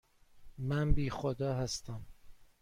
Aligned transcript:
من 0.57 0.93
بی 0.93 1.09
خدا 1.09 1.55
هستم. 1.55 2.05